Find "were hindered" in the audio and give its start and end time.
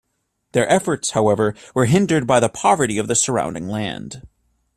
1.75-2.25